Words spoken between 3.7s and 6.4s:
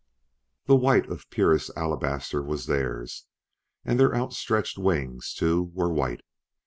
and their outstretched wings, too, were white.